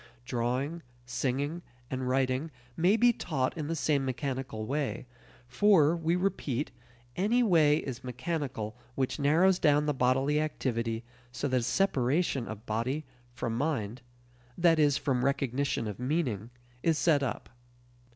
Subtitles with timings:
[0.25, 5.05] Drawing, singing, and writing may be taught in the same mechanical way;
[5.47, 6.71] for, we repeat,
[7.15, 12.65] any way is mechanical which narrows down the bodily activity so that a separation of
[12.65, 14.01] body from mind
[14.57, 16.49] that is, from recognition of meaning
[16.81, 17.47] is set up.